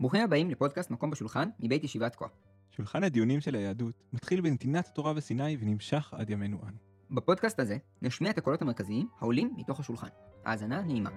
[0.00, 2.26] ברוכים הבאים לפודקאסט מקום בשולחן מבית ישיבת כה.
[2.70, 6.76] שולחן הדיונים של היהדות מתחיל בנתינת התורה בסיני ונמשך עד ימינו אנו.
[7.10, 10.08] בפודקאסט הזה נשמיע את הקולות המרכזיים העולים מתוך השולחן.
[10.44, 11.10] האזנה נעימה.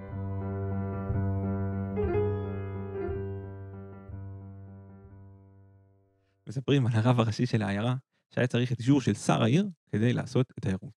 [6.48, 7.96] מספרים על הרב הראשי של העיירה,
[8.36, 10.92] שהיה צריך את אישור של שר העיר כדי לעשות את העירוב.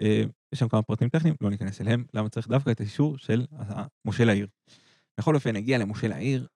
[0.00, 0.22] אה,
[0.52, 3.46] יש שם כמה פרטים טכניים, לא ניכנס אליהם, למה צריך דווקא את האישור של
[4.04, 4.46] מושל העיר.
[5.20, 6.46] בכל אופן, הגיע למושל העיר,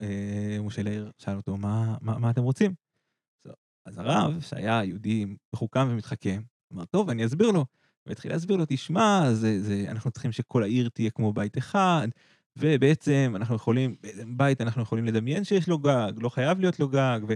[0.00, 2.74] ומושל העיר שאל אותו, מה, מה, מה אתם רוצים?
[3.86, 7.64] אז הרב, שהיה יהודי מחוכם ומתחכם, אמר, טוב, אני אסביר לו.
[8.06, 12.08] והתחיל להסביר לו, תשמע, זה, זה, אנחנו צריכים שכל העיר תהיה כמו בית אחד,
[12.56, 13.96] ובעצם אנחנו יכולים,
[14.26, 17.34] בית אנחנו יכולים לדמיין שיש לו גג, לא חייב להיות לו גג, ו,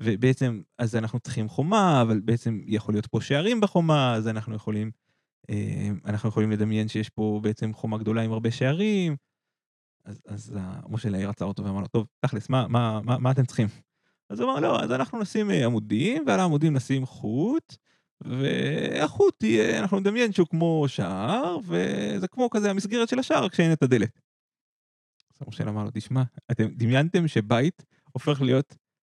[0.00, 4.90] ובעצם, אז אנחנו צריכים חומה, אבל בעצם יכול להיות פה שערים בחומה, אז אנחנו יכולים,
[5.50, 9.16] אה, אנחנו יכולים לדמיין שיש פה בעצם חומה גדולה עם הרבה שערים.
[10.04, 13.44] אז, אז משה לעיר עצר אותו ואמר לו, טוב, תכלס, מה, מה, מה, מה אתם
[13.44, 13.68] צריכים?
[14.30, 17.76] אז הוא אמר, לא, אז אנחנו נשים אה, עמודים, ועל העמודים נשים חוט,
[18.20, 23.82] והחוט תהיה, אנחנו נדמיין שהוא כמו שער, וזה כמו כזה המסגרת של השער כשאין את
[23.82, 24.20] הדלת.
[25.30, 28.76] אז משה אמר לו, תשמע, אתם דמיינתם שבית הופך להיות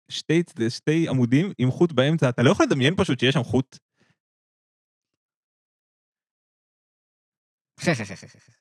[0.08, 3.78] שתי, שתי עמודים עם חוט באמצע, אתה לא יכול לדמיין פשוט שיש שם חוט?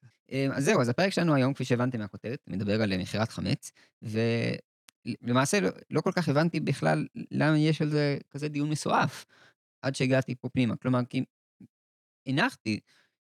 [0.31, 5.59] אמ, אז זהו, אז הפרק שלנו היום, כפי שהבנתם מהכותרת, מדבר על מכירת חמץ, ולמעשה
[5.59, 9.25] לא, לא כל כך הבנתי בכלל למה יש על זה כזה דיון מסועף,
[9.81, 10.75] עד שהגעתי פה פנימה.
[10.75, 11.23] כלומר, כי
[12.27, 12.79] הנחתי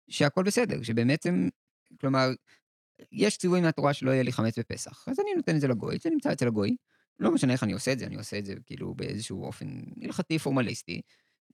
[0.09, 1.49] שהכל בסדר, שבעצם,
[2.01, 2.29] כלומר,
[3.13, 6.11] יש ציווי מהתורה שלא יהיה לי חמץ בפסח, אז אני נותן את זה לגוי, זה
[6.11, 6.77] נמצא אצל הגוי,
[7.19, 10.39] לא משנה איך אני עושה את זה, אני עושה את זה כאילו באיזשהו אופן הלכתי
[10.39, 11.03] פורמליסטי,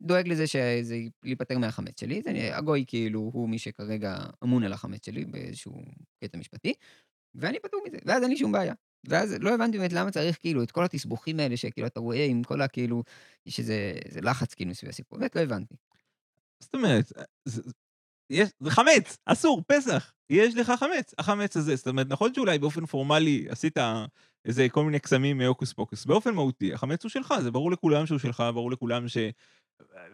[0.02, 5.06] דואג לזה שזה ייפטר מהחמץ שלי, זה, הגוי כאילו הוא מי שכרגע אמון על החמץ
[5.06, 5.82] שלי באיזשהו
[6.24, 6.74] קטע משפטי,
[7.34, 8.74] ואני פטור מזה, ואז אין לי שום בעיה.
[9.08, 12.42] ואז לא הבנתי באמת למה צריך כאילו את כל התסבוכים האלה שכאילו אתה רואה עם
[12.42, 13.02] כל הכאילו,
[13.46, 15.74] יש איזה לחץ כאילו סביב הסיפור, באמת לא הבנתי.
[16.62, 17.12] זאת אומרת,
[17.44, 17.62] זה,
[18.30, 22.86] יש, זה חמץ, אסור, פסח, יש לך חמץ, החמץ הזה, זאת אומרת, נכון שאולי באופן
[22.86, 23.78] פורמלי עשית
[24.44, 28.18] איזה כל מיני קסמים מהוקוס פוקוס, באופן מהותי, החמץ הוא שלך, זה ברור לכולם שהוא
[28.18, 29.16] שלך, ברור לכולם ש...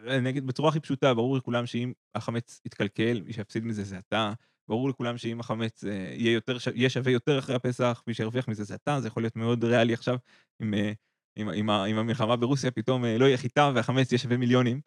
[0.07, 4.33] אני אגיד בצורה הכי פשוטה, ברור לכולם שאם החמץ יתקלקל, מי שיפסיד מזה זה אתה.
[4.69, 8.63] ברור לכולם שאם החמץ אה, יהיה, יותר, יהיה שווה יותר אחרי הפסח, מי שירוויח מזה
[8.63, 10.17] זה אתה, זה יכול להיות מאוד ריאלי עכשיו,
[10.61, 10.91] אם, אה,
[11.37, 14.81] אם, אם, אם המלחמה ברוסיה פתאום אה, לא יהיה חיטה והחמץ יהיה שווה מיליונים.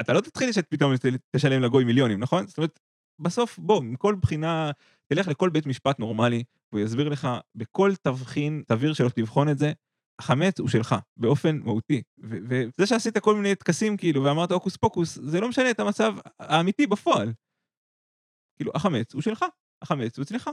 [0.00, 0.92] אתה לא תתחיל שפתאום
[1.36, 2.46] תשלם לגוי מיליונים, נכון?
[2.46, 2.80] זאת אומרת,
[3.18, 4.70] בסוף, בוא, מכל בחינה,
[5.06, 9.72] תלך לכל בית משפט נורמלי, והוא יסביר לך בכל תבחין, תבהיר שלא תבחון את זה,
[10.20, 12.02] החמץ הוא שלך, באופן מהותי.
[12.18, 16.86] וזה שעשית כל מיני טקסים כאילו, ואמרת הוקוס פוקוס, זה לא משנה את המצב האמיתי
[16.86, 17.32] בפועל.
[18.56, 19.44] כאילו, החמץ הוא שלך,
[19.82, 20.50] החמץ הוא אצלך.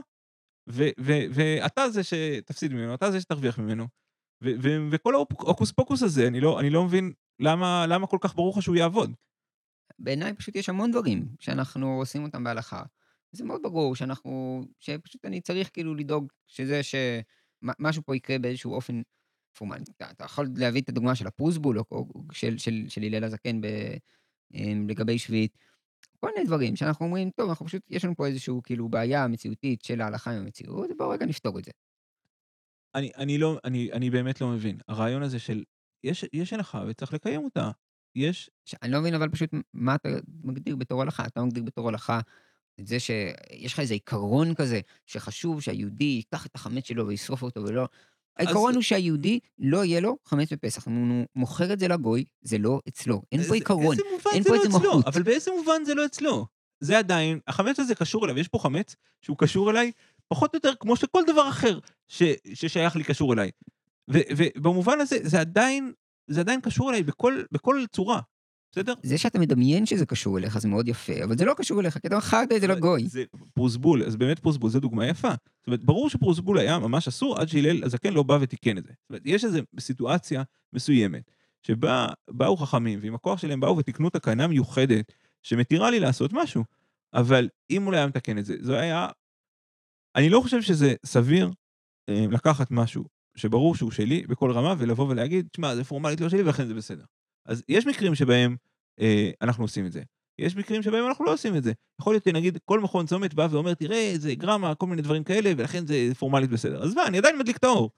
[0.66, 3.86] ואתה זה שתפסיד ממנו, אתה זה שתרוויח ממנו.
[4.90, 8.62] וכל ההוקוס פוקוס הזה, אני לא, אני לא מבין למה, למה כל כך ברור לך
[8.62, 9.12] שהוא יעבוד.
[9.98, 12.82] בעיניי פשוט יש המון דברים שאנחנו עושים אותם בהלכה.
[13.32, 19.02] זה מאוד ברור שאנחנו, שפשוט אני צריך כאילו לדאוג שזה שמשהו פה יקרה באיזשהו אופן
[19.58, 19.84] פורמלי.
[19.96, 23.66] אתה, יכול להביא את הדוגמה של הפרוסבול, או, של, של, של הלל הזקן ב,
[24.54, 25.58] אמ, לגבי שביעית.
[26.20, 29.82] כל מיני דברים שאנחנו אומרים, טוב, אנחנו פשוט, יש לנו פה איזושהי כאילו בעיה מציאותית
[29.82, 31.70] של ההלכה עם המציאות, בואו רגע נפתור את זה.
[32.94, 34.78] אני, אני לא, אני, אני באמת לא מבין.
[34.88, 35.64] הרעיון הזה של,
[36.04, 37.70] יש, יש הלכה וצריך לקיים אותה.
[38.14, 38.50] יש...
[38.82, 40.08] אני לא מבין אבל פשוט מה אתה
[40.44, 41.26] מגדיר בתור הלכה.
[41.26, 42.20] אתה מגדיר בתור הלכה
[42.80, 47.62] את זה שיש לך איזה עיקרון כזה, שחשוב שהיהודי ייקח את החמץ שלו וישרוף אותו
[47.62, 47.88] ולא...
[48.38, 50.88] העיקרון הוא שהיהודי לא יהיה לו חמץ בפסח.
[50.88, 53.22] אם הוא מוכר את זה לגוי, זה לא אצלו.
[53.32, 53.96] אין פה עיקרון,
[54.32, 55.06] אין פה לא איזה מהות.
[55.06, 56.46] אבל באיזה מובן זה לא אצלו?
[56.80, 59.92] זה עדיין, החמץ הזה קשור אליו, יש פה חמץ שהוא קשור אליי
[60.28, 61.78] פחות או יותר כמו שכל דבר אחר
[62.08, 62.22] ש,
[62.54, 63.50] ששייך לי קשור אליי.
[64.08, 65.92] ובמובן הזה, זה עדיין,
[66.26, 68.20] זה עדיין קשור אליי בכל, בכל צורה.
[68.72, 68.94] בסדר?
[69.02, 72.06] זה שאתה מדמיין שזה קשור אליך זה מאוד יפה, אבל זה לא קשור אליך, כי
[72.06, 72.18] אתה
[72.56, 73.06] את זה לגוי.
[73.08, 73.24] זה
[73.54, 75.28] פרוסבול, אז באמת פרוסבול זה דוגמה יפה.
[75.28, 78.92] זאת אומרת, ברור שפרוסבול היה ממש אסור עד שהלל הזקן לא בא ותיקן את זה.
[78.92, 81.30] זאת אומרת, יש איזו סיטואציה מסוימת,
[81.62, 85.12] שבה באו חכמים, ועם הכוח שלהם באו ותיקנו תקנה מיוחדת,
[85.42, 86.64] שמתירה לי לעשות משהו.
[87.14, 89.08] אבל אם הוא לא היה מתקן את זה, זה היה...
[90.16, 91.50] אני לא חושב שזה סביר
[92.08, 93.04] אה, לקחת משהו
[93.36, 97.04] שברור שהוא שלי בכל רמה, ולבוא ולהגיד, תשמע, זה פורמלית לא שלי ולכן זה בסדר.
[97.48, 98.56] אז יש מקרים שבהם
[99.00, 100.02] אה, אנחנו עושים את זה.
[100.38, 101.72] יש מקרים שבהם אנחנו לא עושים את זה.
[102.00, 105.52] יכול להיות, נגיד, כל מכון צומת בא ואומר, תראה, זה גרמה, כל מיני דברים כאלה,
[105.56, 106.82] ולכן זה פורמלית בסדר.
[106.82, 107.90] אז מה, אני עדיין מדליק את האור.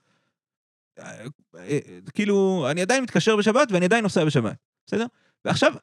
[0.99, 1.25] אה,
[1.55, 1.79] אה,
[2.13, 4.55] כאילו, אני עדיין מתקשר בשבת ואני עדיין נוסע בשבת,
[4.85, 5.05] בסדר?
[5.45, 5.73] ועכשיו,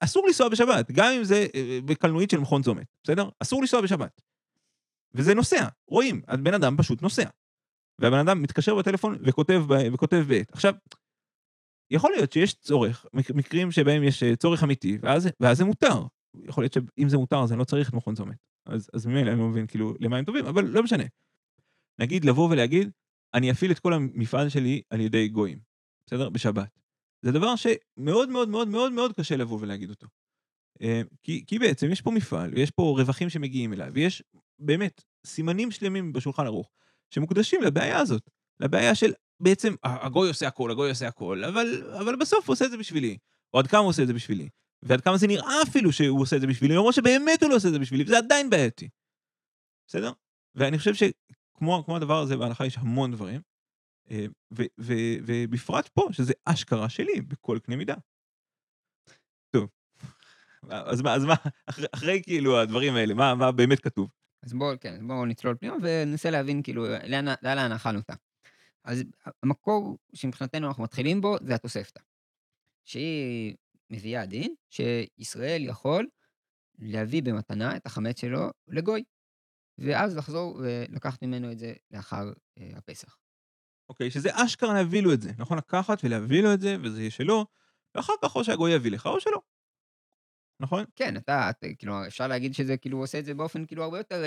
[0.00, 3.28] אסור לנסוע בשבת, גם אם זה אה, בקלנועית של מכון צומת, בסדר?
[3.40, 4.20] אסור לנסוע בשבת.
[5.14, 7.28] וזה נוסע, רואים, הבן אדם פשוט נוסע.
[7.98, 10.52] והבן אדם מתקשר בטלפון וכותב, וכותב בעט.
[10.52, 10.74] עכשיו,
[11.90, 16.06] יכול להיות שיש צורך, מק- מקרים שבהם יש אה, צורך אמיתי, ואז, ואז זה מותר.
[16.44, 18.36] יכול להיות שאם זה מותר אז אני לא צריך את מכון צומת.
[18.66, 21.04] אז, אז ממילא אני לא מבין כאילו למה הם טובים, אבל לא משנה.
[22.00, 22.90] נגיד לבוא ולהגיד,
[23.34, 25.58] אני אפעיל את כל המפעל שלי על ידי גויים,
[26.06, 26.28] בסדר?
[26.28, 26.78] בשבת.
[27.22, 30.06] זה דבר שמאוד מאוד מאוד מאוד מאוד קשה לבוא ולהגיד אותו.
[30.82, 34.22] אה, כי, כי בעצם יש פה מפעל, ויש פה רווחים שמגיעים אליי, ויש
[34.58, 36.70] באמת סימנים שלמים בשולחן ערוך
[37.10, 38.30] שמוקדשים לבעיה הזאת.
[38.60, 39.12] לבעיה של
[39.44, 43.18] בעצם, הגוי עושה הכל, הגוי עושה הכל, אבל, אבל בסוף הוא עושה את זה בשבילי.
[43.54, 44.48] או עד כמה הוא עושה את זה בשבילי.
[44.82, 47.68] ועד כמה זה נראה אפילו שהוא עושה את זה בשבילי, למרות שבאמת הוא לא עושה
[47.68, 48.88] את זה בשבילי, וזה עדיין בעייתי.
[49.88, 50.12] בסדר?
[50.54, 53.40] ואני חושב שכמו הדבר הזה בהלכה יש המון דברים,
[54.10, 54.92] אה, ו, ו,
[55.26, 57.94] ובפרט פה, שזה אשכרה שלי בכל קנה מידה.
[59.50, 59.70] טוב,
[60.70, 61.34] אז מה, אז מה,
[61.66, 64.10] אחרי, אחרי כאילו הדברים האלה, מה, מה באמת כתוב?
[64.42, 68.14] אז בואו, כן, בואו נצלול פנימה וננסה להבין כאילו לאן, לאן אכלנו אותה.
[68.84, 69.02] אז
[69.42, 72.00] המקור שמבחינתנו אנחנו מתחילים בו זה התוספתא.
[72.84, 73.56] שהיא
[73.90, 76.08] מביאה דין שישראל יכול
[76.78, 79.04] להביא במתנה את החמץ שלו לגוי,
[79.78, 83.16] ואז לחזור ולקחת ממנו את זה לאחר אה, הפסח.
[83.88, 85.58] אוקיי, שזה אשכרה להביא לו את זה, נכון?
[85.58, 87.46] לקחת ולהביא לו את זה, וזה יהיה שלו,
[87.94, 89.40] ואחר כך או שהגוי יביא לך או שלא.
[90.60, 90.84] נכון?
[90.96, 94.22] כן, אתה, את, כאילו, אפשר להגיד שזה כאילו עושה את זה באופן כאילו הרבה יותר...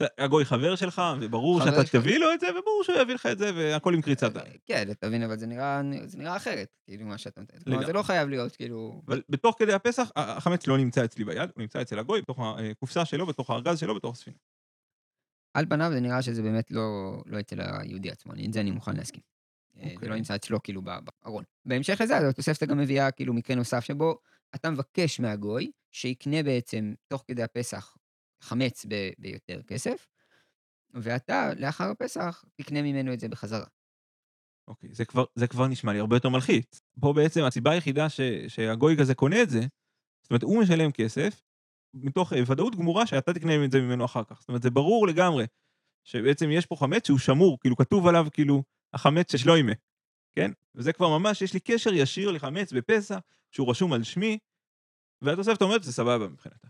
[0.00, 1.84] אה, הגוי חבר שלך, וברור שאתה.
[1.84, 4.52] תביא לו את זה, וברור שהוא יביא לך את זה, והכל עם קריצת עין.
[4.66, 7.58] כן, אתה מבין, אבל זה נראה, אחרת, כאילו, מה שאתה נותן.
[7.64, 7.86] כלומר.
[7.86, 9.02] זה לא חייב להיות, כאילו...
[9.06, 13.04] אבל בתוך כדי הפסח, החמץ לא נמצא אצלי ביד, הוא נמצא אצל הגוי, בתוך הקופסה
[13.04, 14.36] שלו, בתוך הארגז שלו, בתוך הספינה.
[15.54, 18.96] על פניו זה נראה שזה באמת לא, לא אצל היהודי עצמו, את זה אני מוכן
[18.96, 19.22] להסכים.
[19.76, 20.08] אה, זה אוקיי.
[20.08, 21.44] לא נמצא אצלו כאילו בארון.
[21.64, 24.18] בהמשך לזה, התוספתא גם מביאה כאילו מקרה נוסף שבו
[24.54, 27.96] אתה מבקש מהגוי שיקנה בעצם תוך כדי הפסח
[28.42, 30.06] חמץ ב- ביותר כסף,
[30.94, 33.66] ואתה לאחר הפסח תקנה ממנו את זה בחזרה.
[34.68, 36.82] אוקיי, זה כבר, זה כבר נשמע לי הרבה יותר מלחיץ.
[37.00, 39.60] פה בעצם הסיבה היחידה ש, שהגוי כזה קונה את זה,
[40.22, 41.42] זאת אומרת, הוא משלם כסף,
[41.94, 44.40] מתוך אה, ודאות גמורה שאתה תקנה את זה ממנו אחר כך.
[44.40, 45.46] זאת אומרת, זה ברור לגמרי
[46.04, 48.62] שבעצם יש פה חמץ שהוא שמור, כאילו כתוב עליו כאילו
[48.92, 49.72] החמץ ששלוימה,
[50.34, 50.50] כן?
[50.74, 53.18] וזה כבר ממש, יש לי קשר ישיר לחמץ בפסח,
[53.50, 54.38] שהוא רשום על שמי,
[55.22, 56.68] והתוספת אומרת, זה סבבה מבחינתה.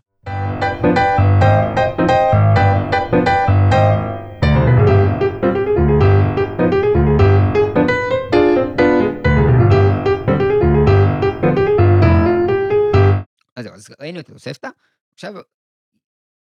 [13.55, 14.67] אז זהו, אז ראינו את התוספתא,
[15.13, 15.33] עכשיו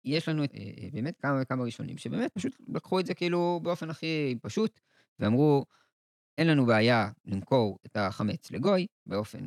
[0.04, 3.90] יש לנו אה, אה, באמת כמה וכמה ראשונים שבאמת פשוט לקחו את זה כאילו באופן
[3.90, 4.80] הכי פשוט,
[5.18, 5.64] ואמרו,
[6.38, 9.38] אין לנו בעיה למכור את החמץ לגוי באופן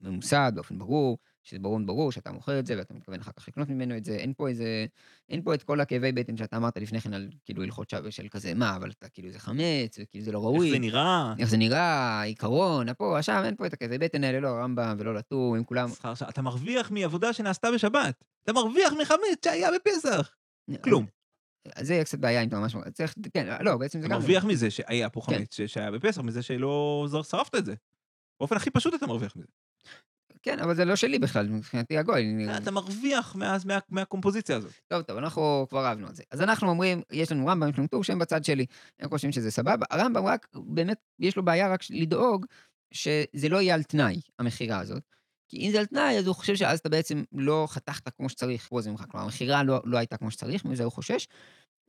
[0.00, 3.68] ממוסד, באופן ברור, שזה ברור ברור שאתה מוכר את זה ואתה מתכוון אחר כך לקנות
[3.68, 4.86] ממנו את זה, אין פה איזה,
[5.28, 8.28] אין פה את כל הכאבי בטן שאתה אמרת לפני כן על כאילו הלכות שווה של
[8.28, 10.66] כזה, מה, אבל אתה כאילו זה חמץ, וכאילו זה לא ראוי.
[10.66, 11.34] איך זה נראה?
[11.38, 15.14] איך זה נראה, עיקרון, פה, שם, אין פה את הכאבי בטן האלה, לא הרמב"ם ולא
[15.14, 15.88] לטור, הם כולם...
[15.88, 18.24] שכר ש- אתה מרוויח מעבודה שנעשתה בשבת.
[18.44, 20.34] אתה מרוויח מחמץ שהיה בפסח.
[20.84, 21.06] כלום.
[21.74, 22.76] אז זה יהיה קצת בעיה אם אתה ממש...
[22.92, 24.20] צריך, כן, לא, בעצם זה אתה גם...
[24.20, 25.38] מרוויח מזה שהיה פה כן.
[25.38, 27.74] חמץ שהיה בפסח, מזה שלא שרפת את זה.
[28.40, 29.46] באופן הכי פשוט אתה מרוויח מזה.
[30.42, 32.22] כן, אבל זה לא שלי בכלל, מבחינתי הגוי.
[32.22, 33.56] אני- אתה מרוויח מה-
[33.88, 34.72] מהקומפוזיציה הזאת.
[34.88, 36.22] טוב, טוב, אנחנו כבר רבנו על זה.
[36.30, 38.66] אז אנחנו אומרים, יש לנו רמב"ם, יש לנו טור שהם בצד שלי,
[39.00, 39.86] הם חושבים שזה סבבה.
[39.90, 42.46] הרמב"ם רק, באמת, יש לו בעיה רק לדאוג
[42.94, 45.02] שזה לא יהיה על תנאי, המכירה הזאת.
[45.48, 48.68] כי אם זה על תנאי, אז הוא חושב שאז אתה בעצם לא חתכת כמו שצריך,
[48.68, 49.04] פה זה ממך.
[49.10, 51.28] כלומר, המכירה לא, לא הייתה כמו שצריך, מזה הוא חושש.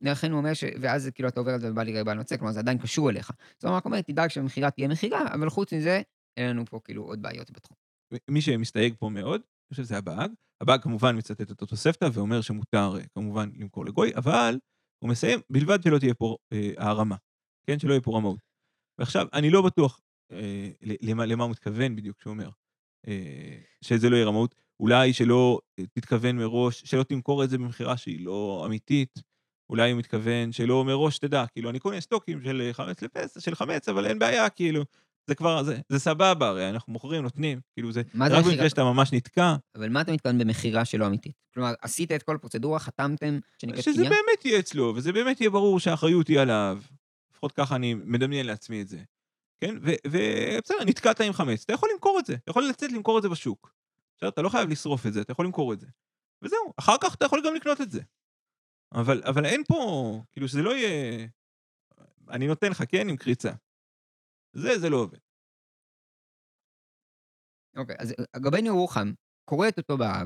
[0.00, 0.64] ולכן הוא אומר ש...
[0.80, 3.30] ואז כאילו אתה עובר על זה ובא לי בל נוצא, כלומר זה עדיין קשור אליך.
[3.54, 6.02] זאת אומרת, רק אומר, תדאג שהמכירה תהיה מכירה, אבל חוץ מזה,
[6.36, 7.83] אין לנו פה כאילו עוד בעיות בתחום.
[8.28, 10.30] מי שמסתייג פה מאוד, אני חושב שזה הבאג.
[10.60, 14.58] הבאג כמובן מצטט את התוספתא ואומר שמותר אה, כמובן למכור לגוי, אבל
[14.98, 17.16] הוא מסיים, בלבד שלא תהיה פה אה, הערמה,
[17.66, 17.78] כן?
[17.78, 18.38] שלא יהיה פה רמאות.
[18.98, 20.00] ועכשיו, אני לא בטוח
[20.32, 20.70] אה,
[21.00, 22.50] למה, למה הוא מתכוון בדיוק כשהוא אומר
[23.08, 24.54] אה, שזה לא יהיה רמאות.
[24.80, 29.18] אולי שלא אה, תתכוון מראש, שלא תמכור את זה במכירה שהיא לא אמיתית.
[29.70, 33.88] אולי הוא מתכוון שלא מראש תדע, כאילו, אני קונה סטוקים של חמץ לפסח, של חמץ,
[33.88, 34.84] אבל אין בעיה, כאילו.
[35.26, 38.44] זה כבר, זה, זה סבבה, הרי אנחנו מוכרים, נותנים, כאילו זה, מה זה רק?
[38.44, 41.36] במקרה שאתה ממש נתקע, אבל מה אתה מתכוון במכירה שלא אמיתית?
[41.54, 44.10] כלומר, עשית את כל הפרוצדורה, חתמתם, שנקראת שזה קניין?
[44.10, 46.78] באמת יהיה אצלו, וזה באמת יהיה ברור שהאחריות היא עליו.
[47.32, 48.98] לפחות ככה אני מדמיין לעצמי את זה.
[49.60, 49.74] כן?
[49.82, 53.28] ובסדר, נתקעת עם חמץ, אתה יכול למכור את זה, אתה יכול לצאת למכור את זה
[53.28, 53.74] בשוק.
[54.16, 55.86] בסדר, אתה לא חייב לשרוף את זה, אתה יכול למכור את זה.
[56.42, 58.00] וזהו, אחר כך אתה יכול גם לקנות את זה.
[58.94, 61.26] אבל, אבל אין פה, כאילו שזה לא יהיה...
[62.30, 63.52] אני נותן לך, כן, עם קריצה.
[64.54, 65.18] זה, זה לא עובד.
[67.76, 69.12] אוקיי, אז רבנו ירוחם
[69.44, 70.24] קורא את אותו בהר,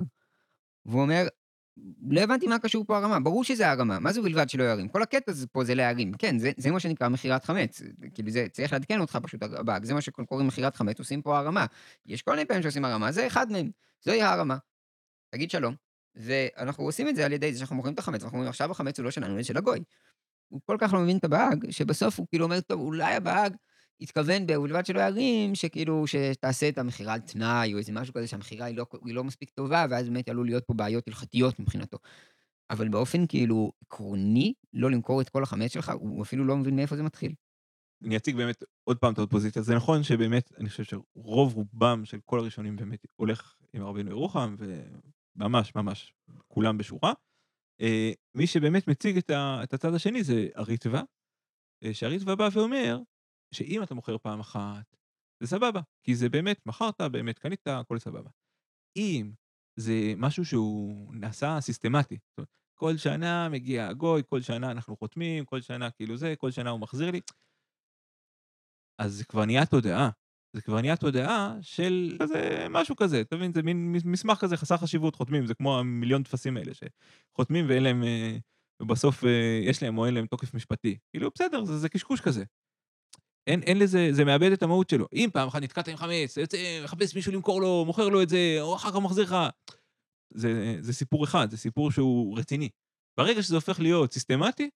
[0.86, 1.26] והוא אומר,
[2.10, 4.88] לא הבנתי מה קשור פה הרמה, ברור שזה הרמה, מה זה ובלבד שלא ירים?
[4.88, 7.82] כל הקטע פה זה להרים, כן, זה, זה מה שנקרא מכירת חמץ,
[8.14, 11.66] כאילו זה, צריך לעדכן אותך פשוט, הבאג, זה מה שקוראים מכירת חמץ, עושים פה הרמה.
[12.06, 13.70] יש כל מיני פעמים שעושים הרמה, זה אחד מהם,
[14.04, 14.56] זוהי הרמה.
[15.30, 15.74] תגיד שלום,
[16.14, 18.98] ואנחנו עושים את זה על ידי זה שאנחנו מוכרים את החמץ, אנחנו אומרים עכשיו החמץ
[18.98, 19.80] הוא לא שלנו, זה של הגוי.
[20.48, 23.56] הוא כל כך לא מבין את הבאג, שבסוף הוא כאילו אומר, טוב, אולי הבאג
[24.00, 28.66] התכוון ובלבד שלא ירים, שכאילו, שתעשה את המכירה על תנאי, או איזה משהו כזה שהמכירה
[28.66, 31.98] היא לא, היא לא מספיק טובה, ואז באמת עלול להיות פה בעיות הלכתיות מבחינתו.
[32.70, 36.96] אבל באופן כאילו עקרוני, לא למכור את כל החמץ שלך, הוא אפילו לא מבין מאיפה
[36.96, 37.34] זה מתחיל.
[38.04, 39.62] אני אציג באמת עוד פעם את האופוזיציה.
[39.62, 44.56] זה נכון שבאמת, אני חושב שרוב רובם של כל הראשונים באמת הולך עם רבינו ירוחם,
[45.36, 46.14] וממש ממש
[46.48, 47.12] כולם בשורה.
[47.80, 51.00] אה, מי שבאמת מציג את הצד השני זה הריטב"א,
[51.84, 52.98] אה, שהריטב"א בא ואומר,
[53.54, 54.96] שאם אתה מוכר פעם אחת,
[55.42, 58.30] זה סבבה, כי זה באמת, מכרת, באמת קנית, הכל סבבה.
[58.96, 59.32] אם
[59.76, 65.44] זה משהו שהוא נעשה סיסטמטי, זאת אומרת, כל שנה מגיע הגוי, כל שנה אנחנו חותמים,
[65.44, 67.20] כל שנה כאילו זה, כל שנה הוא מחזיר לי,
[68.98, 70.10] אז זה כבר נהיה תודעה.
[70.52, 73.52] זה כבר נהיה תודעה של כזה, משהו כזה, אתה מבין?
[73.52, 78.04] זה מין מסמך כזה חסר חשיבות, חותמים, זה כמו המיליון טפסים האלה, שחותמים ואין להם,
[78.04, 78.36] אה,
[78.82, 80.98] ובסוף אה, יש להם או אין להם תוקף משפטי.
[81.10, 82.44] כאילו, בסדר, זה, זה קשקוש כזה.
[83.48, 85.06] אין, אין לזה, זה מאבד את המהות שלו.
[85.12, 88.56] אם פעם אחת נתקעת עם חמץ, יוצא, מחפש מישהו למכור לו, מוכר לו את זה,
[88.60, 89.36] או אחר כך מחזיר לך.
[90.34, 92.68] זה, זה סיפור אחד, זה סיפור שהוא רציני.
[93.18, 94.70] ברגע שזה הופך להיות סיסטמטי,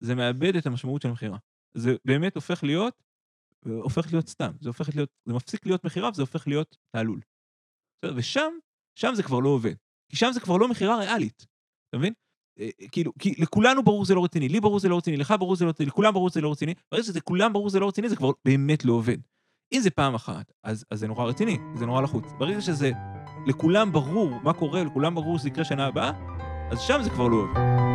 [0.00, 1.38] זה מאבד את המשמעות של מכירה.
[1.74, 3.02] זה באמת הופך להיות,
[3.66, 4.52] הופך להיות סתם.
[4.60, 7.20] זה הופך להיות, זה מפסיק להיות מכירה וזה הופך להיות תעלול.
[8.16, 8.52] ושם,
[8.98, 9.74] שם זה כבר לא עובד.
[10.10, 11.46] כי שם זה כבר לא מכירה ריאלית.
[11.88, 12.12] אתה מבין?
[12.60, 15.56] אה, כאילו, כי לכולנו ברור זה לא רציני, לי ברור זה לא רציני, לך ברור
[15.56, 18.08] זה לא רציני, לכולם ברור זה לא רציני, ברגע שזה כולם ברור זה לא רציני,
[18.08, 19.18] זה כבר באמת לא עובד.
[19.72, 22.24] אם זה פעם אחת, אז, אז זה נורא רציני, זה נורא לחוץ.
[22.38, 22.90] ברגע שזה
[23.46, 26.12] לכולם ברור מה קורה, לכולם ברור שזה יקרה שנה הבאה,
[26.70, 27.87] אז שם זה כבר לא עובד.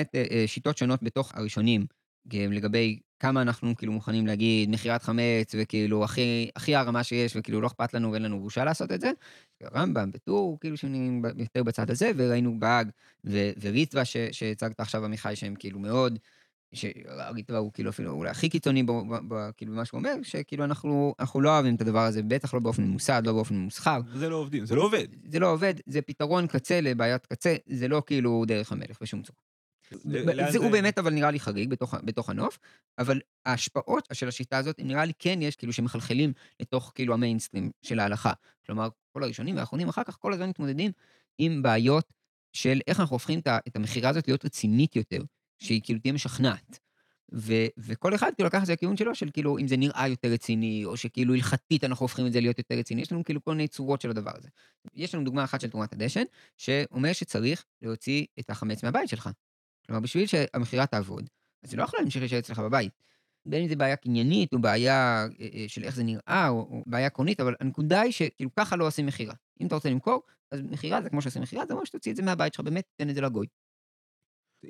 [0.00, 1.86] באמת אה, אה, שיטות שונות בתוך הראשונים,
[2.32, 7.66] לגבי כמה אנחנו כאילו מוכנים להגיד מכירת חמץ, וכאילו הכי, הכי הרמה שיש, וכאילו לא
[7.66, 9.10] אכפת לנו ואין לנו בושה לעשות את זה.
[9.74, 12.90] רמב"ם וטור, כאילו שנהיים יותר בצד הזה, וראינו באג
[13.60, 16.18] וריטווה שהצגת עכשיו, עמיחי, שהם כאילו מאוד,
[16.74, 20.64] שריטווה הוא כאילו אפילו אולי הכי קיצוני ב, ב, ב, כאילו במה שהוא אומר, שכאילו
[20.64, 24.00] אנחנו, אנחנו לא אוהבים את הדבר הזה, בטח לא באופן ממוסד, לא באופן ממוסחר.
[24.14, 25.06] זה לא עובדים, זה לא עובד.
[25.28, 29.49] זה לא עובד, זה פתרון קצה לבעיית קצה, זה לא כאילו דרך המלך בשום צורה.
[30.50, 31.70] זה הוא באמת אבל נראה לי חריג
[32.04, 32.58] בתוך, הנוף,
[32.98, 38.00] אבל ההשפעות של השיטה הזאת, נראה לי כן יש כאילו שמחלחלים לתוך כאילו המיינסטרים של
[38.00, 38.32] ההלכה.
[38.66, 40.92] כלומר, כל הראשונים והאחרונים אחר כך כל הזמן מתמודדים
[41.38, 42.12] עם בעיות
[42.52, 45.22] של איך אנחנו הופכים את המכירה הזאת להיות רצינית יותר,
[45.58, 46.78] שהיא כאילו תהיה משכנעת.
[47.34, 50.28] ו- וכל אחד כאילו לקח את זה לכיוון שלו, של כאילו אם זה נראה יותר
[50.28, 53.54] רציני, או שכאילו הלכתית אנחנו הופכים את זה להיות יותר רציני, יש לנו כאילו כל
[53.54, 54.48] מיני צורות של הדבר הזה.
[54.94, 56.22] יש לנו דוגמה אחת של תרומת הדשן,
[56.56, 59.30] שאומר שצריך להוציא את החמץ מהבית שלך.
[59.90, 61.28] כלומר, בשביל שהמכירה תעבוד,
[61.64, 62.92] אז זה לא יכול להמשיך להישאר אצלך בבית.
[63.46, 66.82] בין אם זה בעיה קניינית, או בעיה אה, אה, של איך זה נראה, או, או
[66.86, 69.34] בעיה עקרונית, אבל הנקודה היא שכאילו ככה לא עושים מכירה.
[69.60, 72.22] אם אתה רוצה למכור, אז מכירה זה כמו שעושים מכירה, זה אומר שתוציא את זה
[72.22, 73.46] מהבית שלך, באמת, תן את זה לגוי.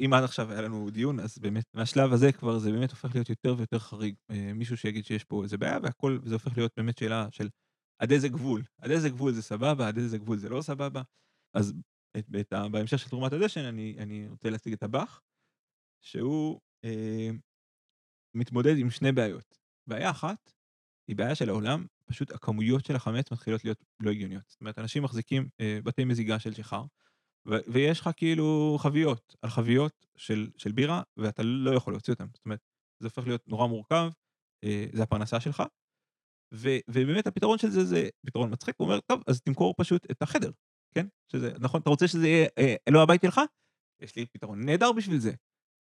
[0.04, 3.30] אם עד עכשיו היה לנו דיון, אז באמת, מהשלב הזה כבר זה באמת הופך להיות
[3.30, 4.14] יותר ויותר חריג.
[4.30, 7.48] אה, מישהו שיגיד שיש פה איזה בעיה והכל, וזה הופך להיות באמת שאלה של
[7.98, 8.62] עד איזה גבול.
[8.82, 11.02] עד איזה גבול זה סבבה, עד איזה גבול זה לא סבבה.
[11.54, 11.74] אז
[12.16, 15.20] את, את, בהמשך של תרומת הדשן, אני, אני רוצה להציג את הבאך,
[16.04, 17.30] שהוא אה,
[18.34, 19.58] מתמודד עם שני בעיות.
[19.86, 20.52] בעיה אחת
[21.08, 24.44] היא בעיה של העולם, פשוט הכמויות של החמץ מתחילות להיות לא הגיוניות.
[24.48, 26.84] זאת אומרת, אנשים מחזיקים אה, בתי מזיגה של שיכר,
[27.46, 32.26] ויש לך כאילו חביות על חביות של, של בירה, ואתה לא יכול להוציא אותן.
[32.34, 32.60] זאת אומרת,
[33.02, 34.10] זה הופך להיות נורא מורכב,
[34.64, 35.62] אה, זה הפרנסה שלך,
[36.54, 40.22] ו- ובאמת הפתרון של זה זה פתרון מצחיק, הוא אומר, טוב, אז תמכור פשוט את
[40.22, 40.50] החדר.
[40.94, 41.06] כן?
[41.28, 43.40] שזה, נכון, אתה רוצה שזה יהיה אה, לא הבית שלך?
[44.00, 45.32] יש לי פתרון נהדר בשביל זה.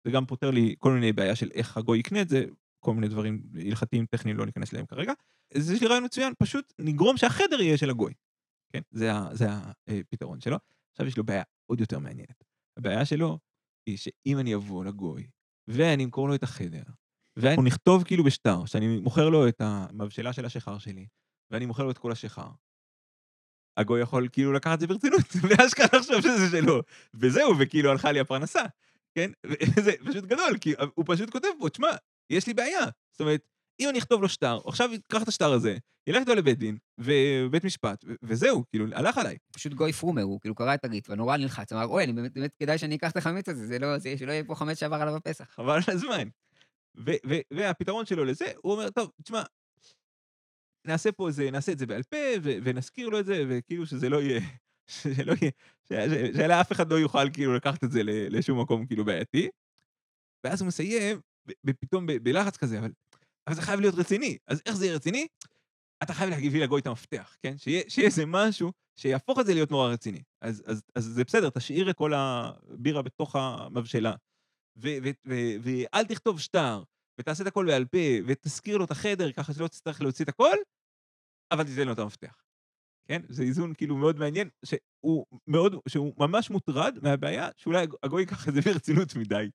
[0.05, 2.45] זה גם פותר לי כל מיני בעיה של איך הגוי יקנה את זה,
[2.81, 5.13] כל מיני דברים הלכתיים טכניים לא ניכנס אליהם כרגע.
[5.55, 8.15] אז יש לי רעיון מצוין, פשוט נגרום שהחדר יהיה של הגוי.
[8.73, 8.81] כן?
[8.91, 9.47] זה, זה
[9.89, 10.57] הפתרון שלו.
[10.93, 12.45] עכשיו יש לו בעיה עוד יותר מעניינת.
[12.77, 13.39] הבעיה שלו
[13.87, 15.27] היא שאם אני אבוא לגוי,
[15.69, 16.83] ואני אמכור לו את החדר,
[17.37, 21.07] ואנחנו נכתוב כאילו בשטר, שאני מוכר לו את המבשלה של השיכר שלי,
[21.51, 22.51] ואני מוכר לו את כל השיכר,
[23.77, 26.81] הגוי יכול כאילו לקחת את זה ברצינות, ואשכרה לחשוב שזה שלו,
[27.15, 28.63] וזהו, וכאילו הלכה לי הפרנסה,
[29.15, 29.31] כן?
[29.85, 31.91] זה פשוט גדול, כי הוא פשוט כותב פה, תשמע,
[32.31, 32.85] יש לי בעיה.
[33.13, 33.41] זאת אומרת,
[33.81, 35.77] אם אני אכתוב לו שטר, עכשיו ייקח את השטר הזה,
[36.07, 39.37] ילך איתו לבית דין, ובית משפט, וזהו, כאילו, הלך עליי.
[39.53, 42.55] פשוט גוי פרומר, הוא כאילו קרא את הריטווה, נורא נלחץ, אמר, אוי, אני באמת, באמת
[42.59, 45.17] כדאי שאני אקח את החמץ הזה, זה לא, זה, שלא יהיה פה חמץ שעבר עליו
[45.17, 45.45] הפסח.
[45.51, 46.29] חבל על הזמן.
[47.51, 49.43] והפתרון שלו לזה, הוא אומר, טוב, תשמע,
[50.85, 54.23] נעשה פה איזה, נעשה את זה בעל פה, ונזכיר לו את זה, וכאילו שזה לא
[54.23, 54.41] יהיה,
[55.03, 55.53] שלא יהיה,
[56.37, 59.49] שאף אחד לא יוכל כאילו לקחת את זה לשום מקום כאילו בעייתי.
[60.45, 61.21] ואז הוא מסיים,
[61.81, 62.93] פתאום בלחץ כזה, אבל,
[63.47, 64.39] אבל זה חייב להיות רציני.
[64.47, 65.27] אז איך זה יהיה רציני?
[66.03, 67.59] אתה חייב להגיד לגוי את המפתח, כן?
[67.59, 70.23] שיהיה, שיהיה איזה משהו שיהפוך את זה להיות נורא רציני.
[70.41, 74.15] אז, אז, אז זה בסדר, תשאיר את כל הבירה בתוך המבשלה.
[74.77, 76.83] ואל תכתוב שטר,
[77.19, 80.57] ותעשה את הכל בעל פה, ותזכיר לו את החדר, ככה שלא תצטרך להוציא את הכל,
[81.53, 82.43] אבל תיתן לו את המפתח.
[83.09, 83.23] כן?
[83.29, 88.55] זה איזון כאילו מאוד מעניין, שהוא מאוד, שהוא ממש מוטרד מהבעיה שאולי הגוי ייקח את
[88.55, 89.51] זה ברצינות מדי.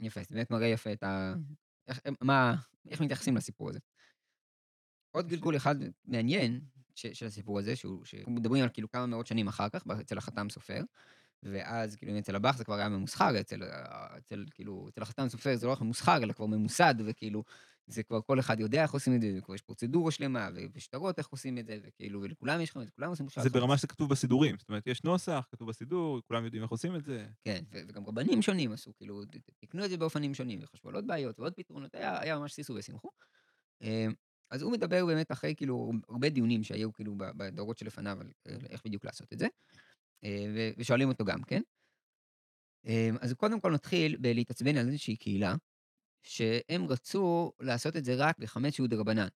[0.00, 1.34] יפה, זה באמת מראה יפה את ה...
[1.88, 2.54] איך, מה,
[2.90, 3.78] איך מתייחסים לסיפור הזה.
[5.10, 5.74] עוד גלגול אחד
[6.04, 6.60] מעניין
[6.94, 10.18] ש, של הסיפור הזה, שהוא, שאנחנו מדברים על כאילו כמה מאות שנים אחר כך, אצל
[10.18, 10.80] החתם סופר,
[11.42, 13.62] ואז כאילו אצל הבח זה כבר היה ממוסחר, אצל,
[14.18, 17.44] אצל כאילו, אצל החתם סופר זה לא רק ממוסחר, אלא כבר ממוסד, וכאילו,
[17.86, 21.28] זה כבר כל אחד יודע איך עושים את זה, וכבר יש פרוצדורה שלמה, ושטרות איך
[21.28, 23.42] עושים את זה, וכאילו, ולכולם יש חמץ, כולם עושים מושג.
[23.42, 26.96] זה ברמה שזה כתוב בסידורים, זאת אומרת, יש נוסח, כתוב בסידור, כולם יודעים איך עושים
[26.96, 27.26] את זה.
[27.44, 29.22] כן, וגם רבנים שונים עשו, כאילו,
[29.60, 32.74] תקנו את זה באופנים שונים, וחשבו על עוד בעיות ועוד פתרונות, היה, היה ממש סיסו
[32.74, 33.10] ושמחו.
[33.82, 34.06] אה,
[34.50, 39.04] אז הוא מדבר באמת אחרי כאילו הרבה דיונים שהיו כאילו בדורות שלפניו על איך בדיוק
[39.04, 39.50] לעשות את זה, אה,
[40.78, 41.62] ושואלים אותו גם, כן?
[42.86, 45.54] אה, אז קודם כל נתחיל בלהתעצבן על איזושהי קהילה,
[46.22, 49.28] שהם רצו לעשות את זה רק בחמץ שהוא דרבנן.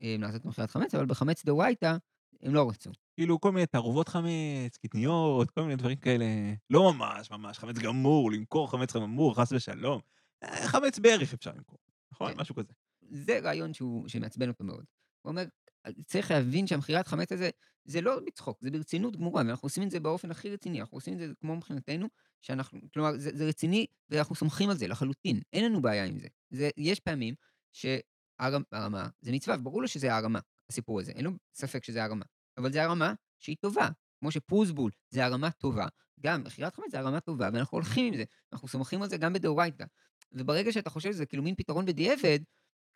[0.00, 1.96] לעשות מכירת חמץ, אבל בחמץ דאורייתא
[2.42, 2.90] הם לא רצו.
[3.14, 6.24] כאילו כל מיני תערובות חמץ, קטניות, כל מיני דברים כאלה.
[6.70, 10.00] לא ממש, ממש, חמץ גמור, למכור חמץ גמור, חס ושלום.
[10.42, 11.78] אה, חמץ בערך אפשר למכור,
[12.12, 12.32] נכון?
[12.32, 12.40] כן.
[12.40, 12.72] משהו כזה.
[13.00, 14.84] זה רעיון שהוא, שמעצבן אותו מאוד.
[15.22, 15.44] הוא אומר,
[16.06, 17.50] צריך להבין שהמכירת חמץ הזה,
[17.84, 21.14] זה לא בצחוק, זה ברצינות גמורה, ואנחנו עושים את זה באופן הכי רציני, אנחנו עושים
[21.14, 22.06] את זה כמו מבחינתנו,
[22.42, 26.28] שאנחנו, כלומר, זה, זה רציני, ואנחנו סומכים על זה לחלוטין, אין לנו בעיה עם זה.
[26.50, 27.34] זה יש פעמים
[27.72, 30.38] שהרמה, זה מצווה, ברור לו שזה הרמה,
[30.70, 32.24] הסיפור הזה, אין לו ספק שזה הרמה,
[32.58, 33.88] אבל זה הרמה שהיא טובה,
[34.20, 35.86] כמו שפרוסבול זה הרמה טובה,
[36.20, 39.32] גם מכירת חמץ זה הרמה טובה, ואנחנו הולכים עם זה, אנחנו סומכים על זה גם
[39.32, 39.84] בדאורייתא.
[40.32, 42.38] וברגע שאתה חושב שזה כאילו מין פתרון בדיעבד,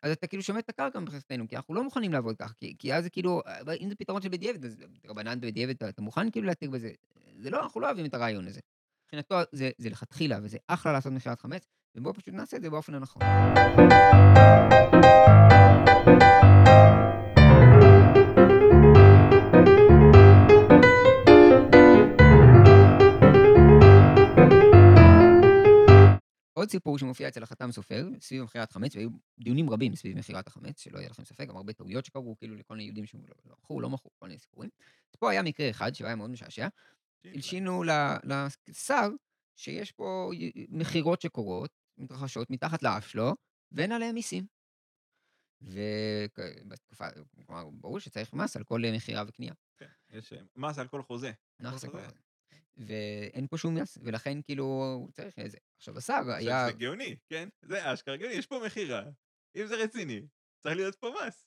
[0.01, 2.93] אז אתה כאילו שומט את הקרקע מבחינתנו, כי אנחנו לא מוכנים לעבוד ככה, כי, כי
[2.93, 3.41] אז זה כאילו,
[3.81, 6.91] אם זה פתרון של בדיעבד, אז רבנן בדיעבד, אתה, אתה מוכן כאילו להתיר בזה?
[7.37, 8.59] זה לא, אנחנו לא אוהבים את הרעיון הזה.
[9.05, 12.93] מבחינתו זה, זה לכתחילה, וזה אחלה לעשות מכירת חמץ, ובואו פשוט נעשה את זה באופן
[12.95, 13.21] הנכון.
[26.61, 30.79] עוד סיפור שמופיע אצל החתם סופר, סביב מכירת חמץ, והיו דיונים רבים סביב מכירת החמץ,
[30.79, 34.11] שלא יהיה לכם ספק, גם הרבה טעויות שקרו, כאילו לכל מיני יהודים שמכרו, לא מכרו,
[34.19, 34.69] כל מיני סיפורים.
[35.11, 36.67] אז פה היה מקרה אחד שהיה מאוד משעשע,
[37.25, 37.83] הלשינו
[38.23, 39.09] לשר
[39.55, 40.31] שיש פה
[40.69, 43.35] מכירות שקורות, מתרחשות מתחת לאף שלו,
[43.71, 44.45] ואין עליהן מיסים.
[45.61, 47.05] ובתקופה,
[47.45, 49.53] כלומר, ברור שצריך מס על כל מכירה וקנייה.
[49.77, 51.31] כן, יש מס על כל חוזה.
[51.59, 52.30] מס על כל חוזה.
[52.77, 55.57] ואין פה שום מס, ולכן כאילו הוא צריך איזה.
[55.77, 56.65] עכשיו השר היה...
[56.65, 57.49] זה גאוני, כן?
[57.61, 59.03] זה אשכרה גאוני, יש פה מכירה.
[59.55, 60.21] אם זה רציני,
[60.63, 61.45] צריך להיות פה מס.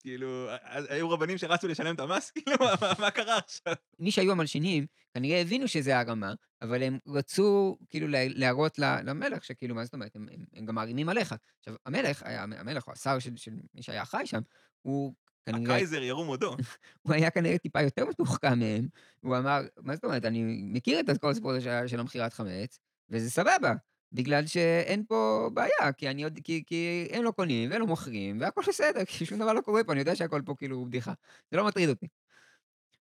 [0.00, 0.48] כאילו,
[0.88, 2.30] היו רבנים שרצו לשלם את המס?
[2.34, 2.56] כאילו,
[2.98, 3.74] מה קרה עכשיו?
[3.98, 9.84] מי שהיו המלשינים, כנראה הבינו שזה הרמה, אבל הם רצו כאילו להראות למלך שכאילו, מה
[9.84, 11.34] זאת אומרת, הם, הם, הם גם מערימים עליך.
[11.58, 14.40] עכשיו, המלך, היה, המלך או השר של, של מי שהיה חי שם,
[14.82, 15.14] הוא
[15.46, 15.74] כנראה...
[15.74, 16.56] הקייזר ירום הודו.
[17.02, 18.88] הוא היה כנראה טיפה יותר מתוחכם מהם,
[19.20, 22.78] הוא אמר, מה זאת אומרת, אני מכיר את כל הסיפור הזה של המכירת חמץ,
[23.10, 23.74] וזה סבבה.
[24.12, 28.60] בגלל שאין פה בעיה, כי, אני, כי, כי הם לא קונים והם לא מוכרים, והכל
[28.68, 31.12] בסדר, כי שום דבר לא קורה פה, אני יודע שהכל פה כאילו בדיחה.
[31.50, 32.06] זה לא מטריד אותי.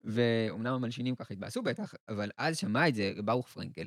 [0.05, 3.87] ואומנם המלשינים ככה התבאסו בטח, אבל אז שמע את זה ברוך פרנקל,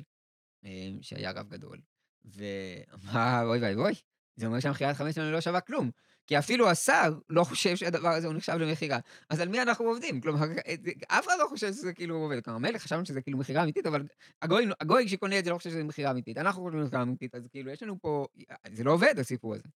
[0.64, 1.78] אה, שהיה רב גדול,
[2.24, 3.94] ואמר, אוי ואבוי,
[4.36, 5.90] זה אומר שהמכירת חמש שלנו לא שווה כלום.
[6.28, 8.98] כי אפילו השר לא חושב שהדבר הזה הוא נחשב למכירה.
[9.30, 10.20] אז על מי אנחנו עובדים?
[10.20, 10.46] כלומר,
[11.08, 12.44] אף אחד לא חושב שזה כאילו עובד.
[12.44, 14.06] כלומר, מלך חשבנו שזה כאילו מכירה אמיתית, אבל
[14.42, 16.38] הגוי, הגוי שקונה את זה לא חושב שזה מכירה אמיתית.
[16.38, 18.26] אנחנו חושבים מכירה אמיתית, אז כאילו, יש לנו פה...
[18.72, 19.68] זה לא עובד, הסיפור הזה.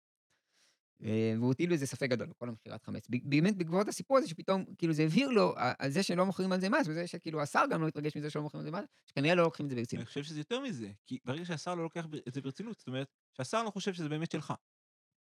[1.38, 3.06] והוא הטיל בזה ספק גדול, כל המכירת חמץ.
[3.08, 6.68] באמת בעקבות הסיפור הזה, שפתאום, כאילו, זה הבהיר לו על זה שלא מוכרים על זה
[6.68, 9.42] מס, וזה שכאילו השר גם לא התרגש מזה שלא מוכרים על זה מס, שכנראה לא
[9.42, 10.00] לוקחים את זה ברצינות.
[10.00, 13.06] אני חושב שזה יותר מזה, כי ברגע שהשר לא לוקח את זה ברצינות, זאת אומרת,
[13.36, 14.52] שהשר לא חושב שזה באמת שלך.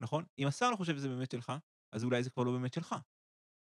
[0.03, 0.25] נכון?
[0.39, 1.53] אם השר לא חושב שזה באמת שלך,
[1.93, 2.95] אז אולי זה כבר לא באמת שלך.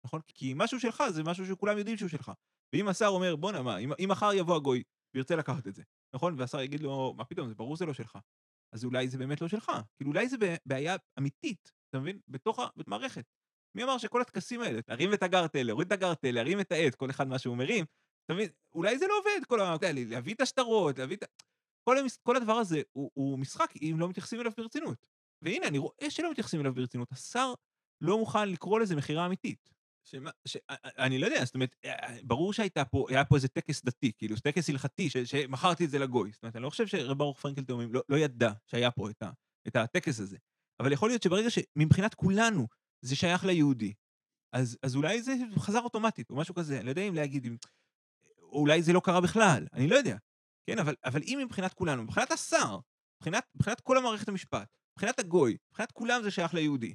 [0.07, 0.21] נכון?
[0.27, 2.33] כי משהו שלך זה משהו שכולם יודעים שהוא שלך.
[2.73, 4.83] ואם השר אומר, בואנה, מה, אם, מחר יבוא הגוי
[5.15, 5.83] וירצה לקחת את זה,
[6.15, 6.41] נכון?
[6.41, 8.19] והשר יגיד לו, מה פתאום, זה ברור זה לא שלך.
[8.75, 9.73] אז אולי זה באמת לא שלך.
[9.97, 12.21] כאילו, אולי זה בעיה אמיתית, אתה מבין?
[12.29, 13.25] בתוך המערכת.
[13.77, 17.11] מי אמר שכל הטקסים האלה, להרים את הגרטל, להוריד את הגרטל, להרים את העט, כל
[17.11, 17.85] אחד מה שהוא מרים,
[18.25, 18.49] אתה מבין?
[18.73, 19.77] אולי זה לא עובד, כל ה...
[20.07, 21.25] להביא את השטרות, להביא את.
[21.89, 22.19] כל, המש...
[22.23, 25.07] כל הדבר הזה הוא, הוא משחק אם לא מתייחסים אליו ברצינות.
[25.45, 27.13] והנה, אני רואה שלא מתייחסים אליו ברצינות.
[27.13, 27.55] השר
[28.01, 29.75] לא מוכן לקרוא לזה מכירה אמיתית.
[30.05, 30.57] שמה, ש...
[30.99, 31.77] אני לא יודע, זאת אומרת,
[32.23, 35.17] ברור שהייתה פה, היה פה איזה טקס דתי, כאילו, טקס הלכתי, ש...
[35.17, 36.33] שמכרתי את זה לגוי.
[36.33, 39.23] זאת אומרת, אני לא חושב שרב ברוך פרנקל תאומים לא, לא ידע שהיה פה את,
[39.23, 39.31] ה...
[39.69, 40.37] את הטקס הזה.
[40.81, 42.67] אבל יכול להיות שברגע שמבחינת כולנו
[43.01, 43.93] זה שייך ליהודי,
[44.53, 47.57] אז, אז אולי זה חזר אוטומטית, או משהו כזה, אני לא יודע אם להגיד, אם...
[48.43, 50.17] אולי זה לא קרה בכלל, אני לא יודע.
[50.67, 52.79] כן, אבל, אבל אם מבחינת כולנו, מבחינת השר,
[53.17, 56.95] מבחינת, מבחינת כל המערכת המשפט, מבחינת הגוי, מבחינת כולם זה שייך ליהודי,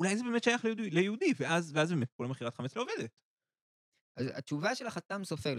[0.00, 3.10] אולי זה באמת שייך ליהודי, ליהודי ואז, ואז באמת כל המכירת חמץ לא עובדת.
[4.16, 5.54] אז התשובה של החתם סופר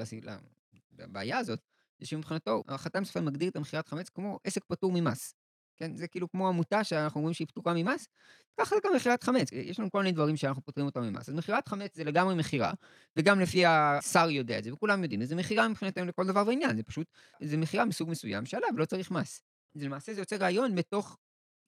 [0.97, 1.59] לבעיה הזאת,
[1.99, 5.35] זה שמבחינתו, החתם סופר מגדיר את המכירת חמץ כמו עסק פטור ממס.
[5.77, 8.07] כן, זה כאילו כמו עמותה שאנחנו אומרים שהיא פתורה ממס,
[8.59, 11.29] ככה זה גם מכירת חמץ, יש לנו כל מיני דברים שאנחנו פותרים אותם ממס.
[11.29, 12.73] אז מכירת חמץ זה לגמרי מכירה,
[13.17, 16.83] וגם לפי השר יודע את זה, וכולם יודעים, זה מכירה מבחינתנו לכל דבר ועניין, זה
[16.83, 17.07] פשוט,
[17.41, 19.43] זה מכירה מסוג מסוים שעליו לא צריך מס.
[19.73, 21.17] זה למעשה זה יוצא רעיון בתוך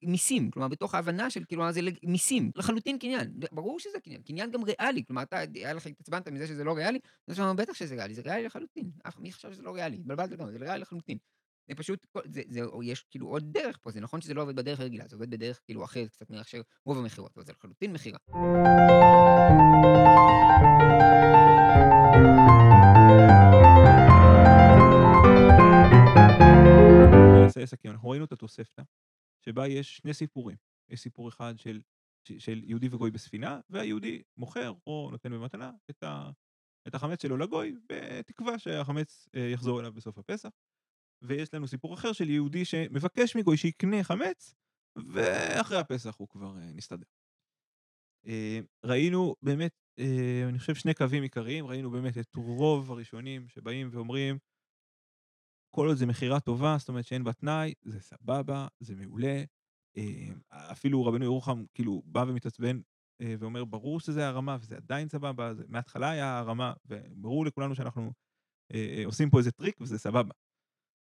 [0.02, 4.62] מיסים, כלומר בתוך ההבנה של כאילו זה מיסים, לחלוטין קניין, ברור שזה קניין, קניין גם
[4.64, 8.22] ריאלי, כלומר אתה, היה לך התעצבנת מזה שזה לא ריאלי, אז בטח שזה ריאלי, זה
[8.22, 11.18] ריאלי לחלוטין, אף מי חשב שזה לא ריאלי, התבלבלת לגמרי, זה ריאלי לחלוטין.
[11.68, 14.80] זה פשוט, זה, זה, יש כאילו עוד דרך פה, זה נכון שזה לא עובד בדרך
[14.80, 18.18] הרגילה, זה עובד בדרך כאילו אחרת קצת מאיך שרוב המכירות, אבל זה לחלוטין מכירה.
[27.98, 28.82] אנחנו ראינו את התוספתא,
[29.48, 30.56] שבה יש שני סיפורים.
[30.90, 31.80] יש סיפור אחד של,
[32.38, 36.30] של יהודי וגוי בספינה, והיהודי מוכר או נותן במתנה את, ה,
[36.88, 40.48] את החמץ שלו לגוי, בתקווה שהחמץ אה, יחזור אליו בסוף הפסח.
[41.22, 44.54] ויש לנו סיפור אחר של יהודי שמבקש מגוי שיקנה חמץ,
[45.12, 47.06] ואחרי הפסח הוא כבר uh, נסתדר.
[48.26, 48.30] Uh,
[48.84, 49.72] ראינו באמת,
[50.48, 54.38] אני חושב שני קווים עיקריים, ראינו באמת את רוב הראשונים שבאים ואומרים,
[55.70, 59.44] כל עוד זה מכירה טובה, זאת אומרת שאין בה תנאי, זה סבבה, זה מעולה.
[60.50, 62.80] אפילו רבנו ירוחם כאילו בא ומתעצבן
[63.22, 68.12] ואומר, ברור שזה הרמה וזה עדיין סבבה, זה מההתחלה היה הרמה, וברור לכולנו שאנחנו
[69.04, 70.34] עושים פה איזה טריק וזה סבבה.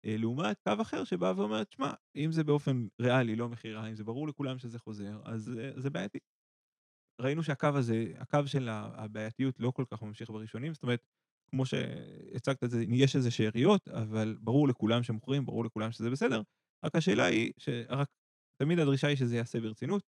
[0.06, 4.04] אה, לעומת קו אחר שבא ואומר, תשמע, אם זה באופן ריאלי, לא מכירה, אם זה
[4.04, 6.18] ברור לכולם שזה חוזר, אז אה, זה בעייתי.
[7.20, 11.06] ראינו שהקו הזה, הקו של הבעייתיות לא כל כך ממשיך בראשונים, זאת אומרת,
[11.52, 16.42] כמו שהצגת את זה, יש איזה שאריות, אבל ברור לכולם שמוכרים, ברור לכולם שזה בסדר,
[16.84, 18.08] רק השאלה היא, שרק
[18.56, 20.02] תמיד הדרישה היא שזה ייעשה ברצינות.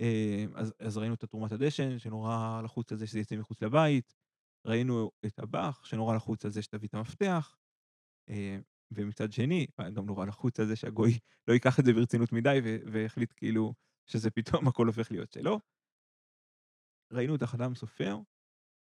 [0.00, 4.14] אה, אז, אז ראינו את תרומת הדשן, שנורא לחוץ על זה שזה יצא מחוץ לבית,
[4.66, 7.56] ראינו את הבח, שנורא לחוץ על זה שתביא את המפתח,
[8.90, 11.18] ומצד שני, גם נורא לחוץ על זה שהגוי
[11.48, 12.58] לא ייקח את זה ברצינות מדי
[12.92, 13.74] והחליט כאילו
[14.06, 15.60] שזה פתאום הכל הופך להיות שלו.
[17.12, 18.18] ראינו את החתם סופר,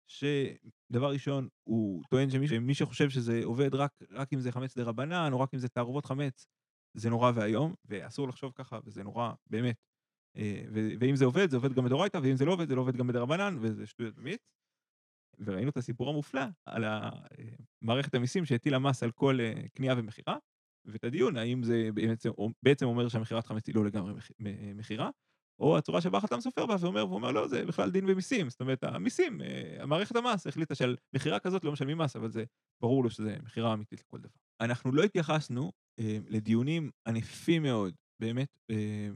[0.09, 4.85] שדבר ראשון, הוא טוען שמי, שמי שחושב שזה עובד רק, רק אם זה חמץ דה
[4.85, 6.47] רבנן, או רק אם זה תערובות חמץ,
[6.95, 9.77] זה נורא ואיום, ואסור לחשוב ככה, וזה נורא, באמת.
[10.37, 10.65] אה,
[11.01, 13.07] ואם זה עובד, זה עובד גם בדאורייתא, ואם זה לא עובד, זה לא עובד גם
[13.07, 14.41] בדה רבנן, וזה שטויות במיץ.
[15.39, 16.85] וראינו את הסיפור המופלא על
[17.83, 20.37] מערכת המיסים שהטילה מס על כל אה, קנייה ומכירה,
[20.85, 22.31] ואת הדיון האם זה בעצם,
[22.63, 24.13] בעצם אומר שהמכירת חמץ היא לא לגמרי
[24.75, 25.11] מכירה,
[25.61, 28.85] או הצורה שבה חתם סופר בא ואומר, ואומר לא, זה בכלל דין במיסים, זאת אומרת,
[28.85, 32.45] המיסים, אה, המערכת המס החליטה שעל מכירה כזאת לא משלמים מס, אבל זה
[32.81, 34.31] ברור לו שזה מכירה אמיתית לכל דבר.
[34.61, 39.09] אנחנו לא התייחסנו אה, לדיונים ענפים מאוד, באמת, אה,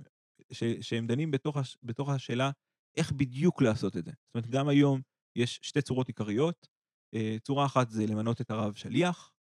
[0.80, 2.50] שהם דנים בתוך, הש, בתוך השאלה
[2.96, 4.10] איך בדיוק לעשות את זה.
[4.10, 5.00] זאת אומרת, גם היום
[5.36, 6.66] יש שתי צורות עיקריות.
[7.14, 9.32] אה, צורה אחת זה למנות את הרב שליח,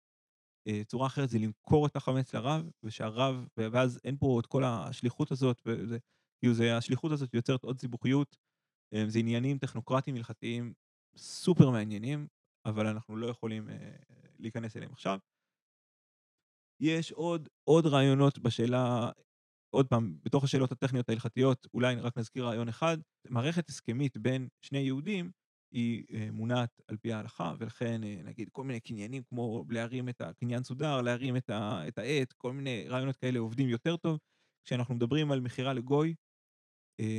[0.69, 5.31] אה, צורה אחרת זה למכור את החמץ לרב, ושהרב, ואז אין פה את כל השליחות
[5.33, 5.99] הזאת, וזה,
[6.41, 8.37] כאילו זה, השליחות הזאת יוצרת עוד סיבוכיות.
[8.95, 10.73] אה, זה עניינים טכנוקרטיים הלכתיים
[11.17, 12.27] סופר מעניינים,
[12.67, 13.69] אבל אנחנו לא יכולים
[14.39, 15.19] להיכנס אליהם עכשיו.
[16.81, 19.11] יש עוד, עוד רעיונות בשאלה,
[19.75, 22.99] עוד פעם, בתוך השאלות הטכניות ההלכתיות, אולי רק נזכיר רעיון אחד,
[23.29, 25.31] מערכת הסכמית בין שני יהודים
[25.73, 30.21] היא אה, מונעת על פי ההלכה, ולכן אה, נגיד כל מיני קניינים כמו להרים את
[30.21, 31.51] הקניין סודר, להרים את,
[31.99, 34.19] העט, כל מיני רעיונות כאלה עובדים יותר טוב.
[34.65, 36.15] כשאנחנו מדברים על מכירה לגוי, אה,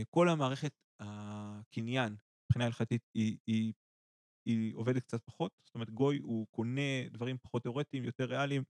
[0.09, 2.15] כל המערכת הקניין
[2.45, 3.73] מבחינה הלכתית היא, היא,
[4.45, 8.63] היא עובדת קצת פחות, זאת אומרת גוי הוא קונה דברים פחות תיאורטיים, יותר ריאליים,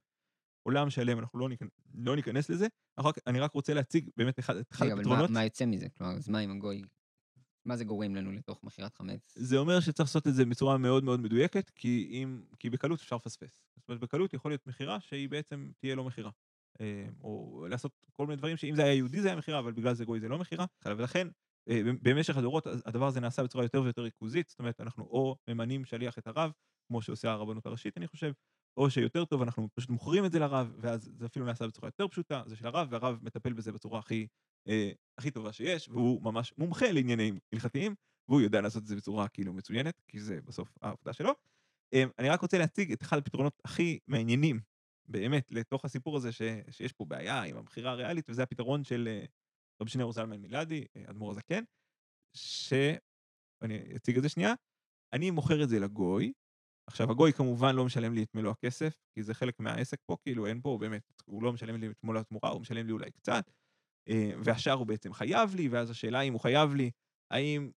[0.62, 2.66] עולם שלם, אנחנו לא ניכנס, לא ניכנס לזה,
[3.26, 5.18] אני רק רוצה להציג באמת אחד, אחד הפתרונות.
[5.18, 5.88] אבל מה, מה יוצא מזה?
[5.88, 6.82] כלומר, אז מה אם הגוי
[7.64, 9.34] מה זה גורם לנו לתוך מכירת חמץ?
[9.36, 13.16] זה אומר שצריך לעשות את זה בצורה מאוד מאוד מדויקת, כי, אם, כי בקלות אפשר
[13.16, 13.64] לפספס.
[13.76, 16.30] זאת אומרת, בקלות יכול להיות מכירה שהיא בעצם תהיה לא מכירה.
[16.80, 19.94] אה, או לעשות כל מיני דברים שאם זה היה יהודי זה היה מכירה, אבל בגלל
[19.94, 20.66] זה גוי זה לא מכירה.
[20.86, 21.28] ולכן
[21.68, 25.84] אה, במשך הדורות הדבר הזה נעשה בצורה יותר ויותר ריכוזית, זאת אומרת אנחנו או ממנים
[25.84, 26.52] שליח את הרב,
[26.88, 28.32] כמו שעושה הרבנות הראשית אני חושב,
[28.76, 32.08] או שיותר טוב אנחנו פשוט מוכרים את זה לרב, ואז זה אפילו נעשה בצורה יותר
[32.08, 34.26] פשוטה, זה של הרב, והרב מטפל בזה בצורה הכי,
[34.68, 37.94] אה, הכי טובה שיש, והוא ממש מומחה לעניינים הלכתיים,
[38.28, 41.32] והוא יודע לעשות את זה בצורה כאילו מצוינת, כי זה בסוף העבודה שלו.
[42.18, 44.60] אני רק רוצה להציג את אחד הפתרונות הכי מעניינים,
[45.08, 49.24] באמת, לתוך הסיפור הזה ש, שיש פה בעיה עם המכירה הריאלית, וזה הפתרון של אה,
[49.82, 51.64] רבי שניאור זלמן מילדי, אה, אדמו"ר הזקן,
[52.36, 54.54] שאני אציג את זה שנייה,
[55.12, 56.32] אני מוכר את זה לגוי,
[56.86, 60.46] עכשיו הגוי כמובן לא משלם לי את מלוא הכסף, כי זה חלק מהעסק פה, כאילו
[60.46, 63.50] אין פה באמת, הוא לא משלם לי את מלוא התמורה, הוא משלם לי אולי קצת,
[64.08, 66.90] אה, והשאר הוא בעצם חייב לי, ואז השאלה אם הוא חייב לי,
[67.30, 67.70] האם,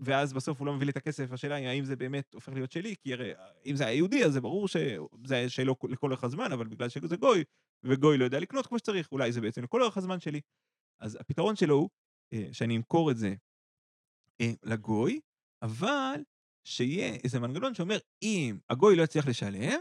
[0.00, 2.72] ואז בסוף הוא לא מביא לי את הכסף, השאלה היא האם זה באמת הופך להיות
[2.72, 3.32] שלי, כי הרי
[3.66, 6.88] אם זה היה יהודי אז זה ברור שזה היה שלו לכל אורך הזמן, אבל בגלל
[6.88, 7.44] שזה גוי,
[7.84, 10.40] וגוי לא יודע לקנות כמו שצריך, אולי זה בעצם לכל אורך הזמן שלי.
[11.00, 11.88] אז הפתרון שלו הוא
[12.32, 13.34] אה, שאני אמכור את זה
[14.40, 15.20] אה, לגוי,
[15.62, 16.20] אבל
[16.66, 19.80] שיהיה איזה מנגנון שאומר, אם הגוי לא יצליח לשלם,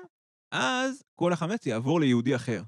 [0.51, 2.63] אז כל החמץ יעבור ליהודי אחר.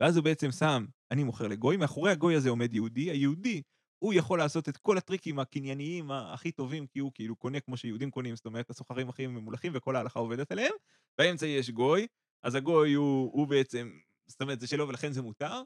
[0.00, 3.62] ואז הוא בעצם שם, אני מוכר לגוי, מאחורי הגוי הזה עומד יהודי, היהודי,
[4.00, 8.10] הוא יכול לעשות את כל הטריקים הקנייניים הכי טובים, כי הוא כאילו קונה כמו שיהודים
[8.10, 10.72] קונים, זאת אומרת, הסוחרים הכי ממולכים וכל ההלכה עובדת עליהם.
[11.18, 12.06] באמצע יש גוי,
[12.42, 13.90] אז הגוי הוא, הוא בעצם,
[14.26, 15.62] זאת אומרת, זה שלו ולכן זה מותר,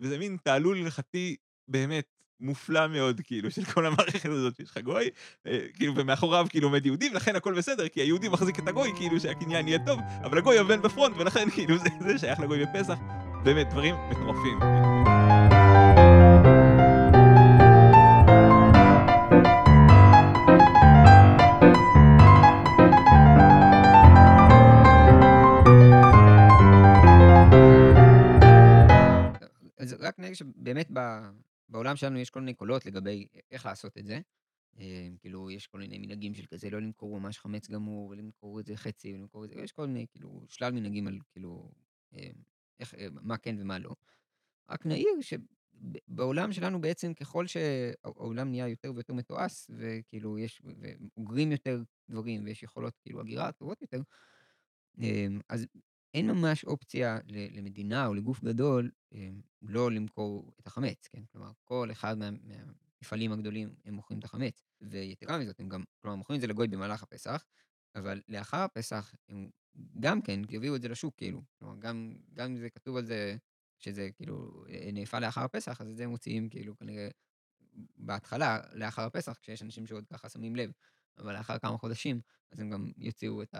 [0.00, 1.36] וזה מין תעלול הלכתי
[1.68, 5.10] באמת מופלא מאוד, כאילו, של כל המערכת הזאת, שיש לך גוי,
[5.46, 9.20] אה, כאילו, ומאחוריו כאילו עומד יהודי, ולכן הכל בסדר, כי היהודי מחזיק את הגוי, כאילו,
[9.20, 12.98] שהקניין יהיה טוב, אבל הגוי עובד בפרונט, ולכן כאילו, זה, זה שייך לגוי בפסח.
[13.44, 15.17] באמת, דברים מטורפים.
[30.68, 30.90] שבאמת
[31.68, 34.20] בעולם שלנו יש כל מיני קולות לגבי איך לעשות את זה.
[34.78, 38.66] אה, כאילו, יש כל מיני מנהגים של כזה, לא למכור ממש חמץ גמור, ולמכור את
[38.66, 41.70] זה חצי, ולמכור את זה, יש כל מיני, כאילו, שלל מנהגים על, כאילו,
[42.14, 42.30] אה,
[42.80, 43.94] איך, אה, מה כן ומה לא.
[44.70, 50.62] רק נעיר שבעולם שלנו בעצם, ככל שהעולם נהיה יותר ויותר מתועש, וכאילו, יש,
[51.16, 54.00] ואוגרים יותר דברים, ויש יכולות, כאילו, הגירה טובות יותר,
[55.48, 55.66] אז
[56.14, 58.90] אין ממש אופציה למדינה או לגוף גדול
[59.62, 61.22] לא למכור את החמץ, כן?
[61.32, 66.16] כלומר, כל אחד מה, מהמפעלים הגדולים הם מוכרים את החמץ, ויתרה מזאת, הם גם, כלומר,
[66.16, 67.44] מוכרים את זה לגוי במהלך הפסח,
[67.94, 69.50] אבל לאחר הפסח הם
[70.00, 71.42] גם כן יביאו את זה לשוק, כאילו.
[71.58, 72.16] כלומר, גם,
[72.46, 73.36] אם זה כתוב על זה
[73.78, 77.08] שזה כאילו נאפה לאחר הפסח, אז את זה הם מוציאים כאילו כנראה
[77.96, 80.70] בהתחלה, לאחר הפסח, כשיש אנשים שעוד ככה שמים לב,
[81.18, 82.20] אבל לאחר כמה חודשים,
[82.52, 83.54] אז הם גם יוציאו את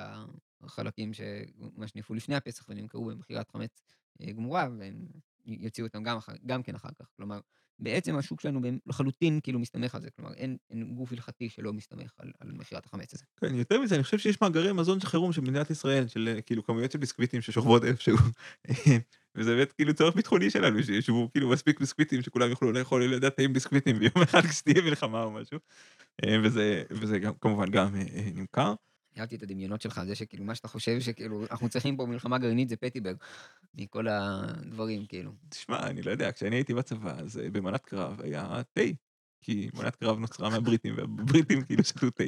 [0.63, 3.83] החלקים שמה שנפו לפני הפסח ונמכרו במכירת חמץ
[4.21, 5.07] אה, גמורה, והם
[5.47, 7.07] יוציאו אותם גם, אחר, גם כן אחר כך.
[7.17, 7.41] כלומר,
[7.79, 12.13] בעצם השוק שלנו לחלוטין כאילו מסתמך על זה, כלומר אין, אין גוף הלכתי שלא מסתמך
[12.19, 13.25] על, על מכירת החמץ הזה.
[13.41, 16.65] כן, יותר מזה, אני חושב שיש מאגרי מזון של חירום של מדינת ישראל, של כאילו
[16.65, 18.17] כמויות של ביסקוויטים ששוכבות איפשהו,
[19.35, 23.53] וזה באמת כאילו צורך ביטחוני שלנו, שישבו כאילו מספיק ביסקוויטים שכולם יוכלו לאכול לדעת טעים
[23.53, 25.59] ביסקוויטים ביום אחד כשתהיה מלחמה או משהו,
[26.25, 28.75] אה, וזה, וזה גם, כמובן גם אה, נמכר.
[29.21, 32.69] אהבתי את הדמיונות שלך, זה שכאילו מה שאתה חושב שכאילו אנחנו צריכים פה מלחמה גרעינית
[32.69, 33.17] זה פטיברג,
[33.75, 35.33] מכל הדברים כאילו.
[35.49, 38.83] תשמע, אני לא יודע, כשאני הייתי בצבא, אז אה, במנת קרב היה תה.
[39.45, 42.25] כי מנת קרב נוצרה מהבריטים, והבריטים כאילו שתו תה.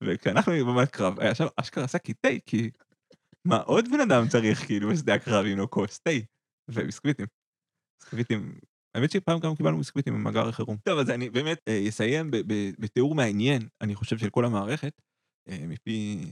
[0.00, 2.70] וכשאנחנו היינו במנת קרב, היה שם אשכרה שקי תה, כי
[3.44, 6.10] מה עוד בן אדם צריך כאילו בשדה הקרב עם לא כוס תה
[6.68, 7.26] וביסקוויטים.
[8.00, 8.58] ביסקוויטים,
[8.94, 10.76] האמת שפעם גם קיבלנו ביסקוויטים ממאגר החירום.
[10.84, 12.30] טוב, אז אני באמת אה, אסיים
[12.78, 15.00] בתיאור מעניין, אני חושב, של כל המערכת.
[15.48, 16.24] אה, מפי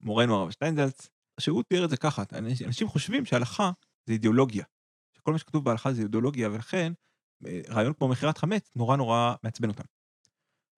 [0.00, 1.08] מורנו הרב שטיינזלץ,
[1.40, 2.22] שהוא תיאר את זה ככה,
[2.66, 3.70] אנשים חושבים שהלכה
[4.06, 4.64] זה אידיאולוגיה,
[5.16, 6.92] שכל מה שכתוב בהלכה זה אידיאולוגיה, ולכן
[7.46, 9.84] אה, רעיון כמו מכירת חמץ נורא נורא מעצבן אותם.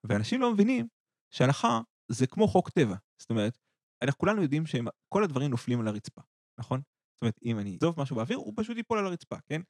[0.05, 0.89] ואנשים לא מבינים
[1.31, 3.59] שהלכה זה כמו חוק טבע, זאת אומרת,
[4.03, 6.21] אנחנו כולנו יודעים שכל הדברים נופלים על הרצפה,
[6.59, 6.81] נכון?
[7.15, 9.61] זאת אומרת, אם אני אעזוב משהו באוויר, הוא פשוט ייפול על הרצפה, כן?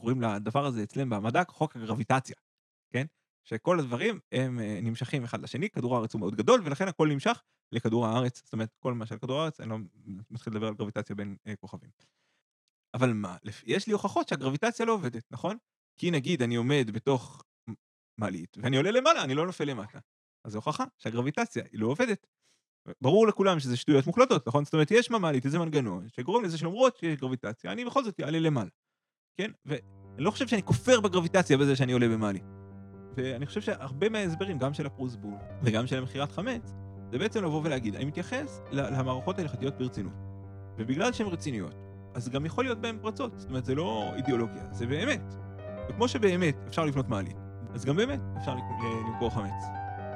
[0.00, 2.36] קוראים לדבר הזה אצלם במדע חוק הגרביטציה,
[2.92, 3.06] כן?
[3.48, 7.42] שכל הדברים הם אה, נמשכים אחד לשני, כדור הארץ הוא מאוד גדול, ולכן הכל נמשך
[7.72, 9.76] לכדור הארץ, זאת אומרת, כל מה שעל כדור הארץ, אני לא
[10.30, 11.90] מתחיל לדבר על גרביטציה בין אה, כוכבים.
[12.94, 15.56] אבל מה, יש לי הוכחות שהגרביטציה לא עובדת, נכון?
[16.00, 17.42] כי נגיד אני עומד בתוך
[18.20, 19.98] מעלית, ואני עולה למעלה, אני לא נופל למטה.
[20.44, 22.26] אז זו הוכחה שהגרביטציה היא לא עובדת.
[23.00, 24.64] ברור לכולם שזה שטויות מוחלטות, נכון?
[24.64, 28.38] זאת אומרת, יש במעלית איזה מנגנון שגורם לזה שלמרות שיש גרביטציה, אני בכל זאת אעלה
[28.38, 28.70] למעלה.
[29.36, 29.50] כן?
[29.64, 29.80] ואני
[30.18, 32.57] לא חושב שאני כופר בגרביטציה בזה שאני עולה במעלית.
[33.18, 36.74] ואני חושב שהרבה מההסברים, גם של הפרוסבול וגם של המכירת חמץ,
[37.10, 40.12] זה בעצם לבוא ולהגיד, אני מתייחס למערכות ההלכתיות ברצינות.
[40.78, 41.74] ובגלל שהן רציניות,
[42.14, 43.32] אז גם יכול להיות בהם פרצות.
[43.38, 45.34] זאת אומרת, זה לא אידיאולוגיה, זה באמת.
[45.88, 47.36] וכמו שבאמת אפשר לבנות מעלית,
[47.74, 48.54] אז גם באמת אפשר
[49.06, 49.64] למכור חמץ.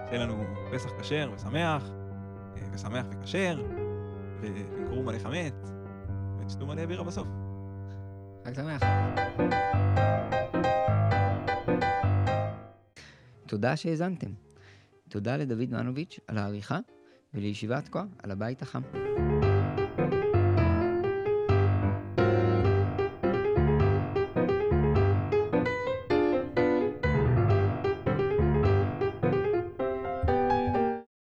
[0.09, 1.91] שיהיה לנו פסח כשר ושמח,
[2.57, 3.63] אה, ושמח וכשר,
[4.41, 5.73] ותמכרו מלא חמץ,
[6.41, 7.29] ותשתו מלא בירה בסוף.
[8.45, 8.83] חג שמח.
[13.53, 14.31] תודה שהאזנתם.
[15.09, 16.79] תודה לדוד מנוביץ' על העריכה,
[17.35, 18.83] ולישיבת כה על הבית החם.